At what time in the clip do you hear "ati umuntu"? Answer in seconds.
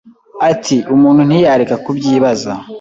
0.51-1.21